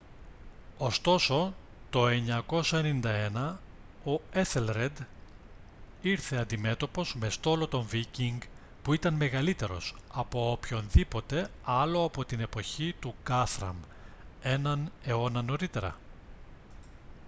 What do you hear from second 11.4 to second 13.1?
άλλο από την εποχή